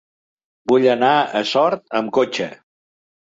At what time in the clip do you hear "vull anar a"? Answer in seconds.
0.71-1.43